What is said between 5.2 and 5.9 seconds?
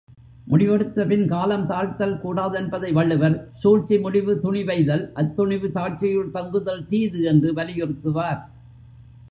அத்துணிவு